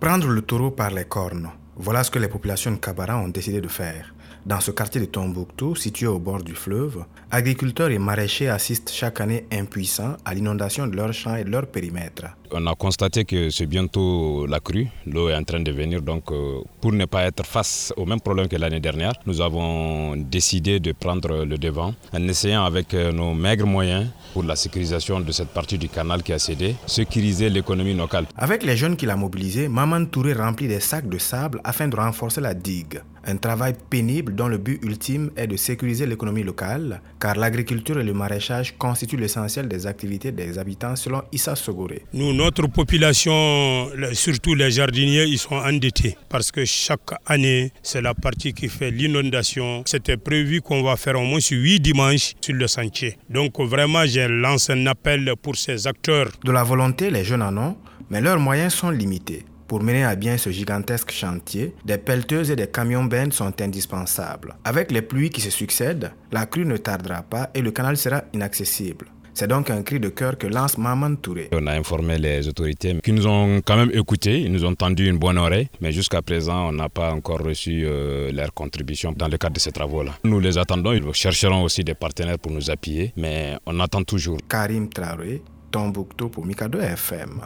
[0.00, 3.60] Prendre le taureau par les cornes, voilà ce que les populations de Kabara ont décidé
[3.60, 4.12] de faire.
[4.44, 9.20] Dans ce quartier de Tombouctou, situé au bord du fleuve, agriculteurs et maraîchers assistent chaque
[9.20, 12.24] année impuissants à l'inondation de leurs champs et de leur périmètre.
[12.50, 16.32] On a constaté que c'est bientôt la crue, l'eau est en train de venir, donc
[16.32, 20.80] euh, pour ne pas être face au même problème que l'année dernière, nous avons décidé
[20.80, 25.30] de prendre le devant en essayant avec euh, nos maigres moyens pour la sécurisation de
[25.30, 28.24] cette partie du canal qui a cédé, sécuriser l'économie locale.
[28.36, 31.96] Avec les jeunes qu'il a mobilisés, Maman Touré remplit des sacs de sable afin de
[31.96, 33.02] renforcer la digue.
[33.26, 38.02] Un travail pénible dont le but ultime est de sécuriser l'économie locale, car l'agriculture et
[38.02, 42.04] le maraîchage constituent l'essentiel des activités des habitants selon Issa Sogoré.
[42.14, 48.14] Nous, notre population, surtout les jardiniers, ils sont endettés parce que chaque année, c'est la
[48.14, 49.82] partie qui fait l'inondation.
[49.84, 53.18] C'était prévu qu'on va faire au moins 8 dimanches sur le sentier.
[53.28, 56.30] Donc vraiment, j'ai lancé un appel pour ces acteurs.
[56.42, 57.76] De la volonté, les jeunes en ont,
[58.08, 59.44] mais leurs moyens sont limités.
[59.68, 64.54] Pour mener à bien ce gigantesque chantier, des pelleteuses et des camions bennes sont indispensables.
[64.64, 68.22] Avec les pluies qui se succèdent, la crue ne tardera pas et le canal sera
[68.32, 69.08] inaccessible.
[69.34, 71.50] C'est donc un cri de cœur que lance Maman Touré.
[71.52, 75.06] On a informé les autorités qui nous ont quand même écoutés, ils nous ont tendu
[75.06, 79.28] une bonne oreille, mais jusqu'à présent, on n'a pas encore reçu euh, leur contribution dans
[79.28, 80.12] le cadre de ces travaux-là.
[80.24, 84.38] Nous les attendons, ils chercheront aussi des partenaires pour nous appuyer, mais on attend toujours.
[84.48, 87.42] Karim Traoré, Tombouctou pour Mikado FM.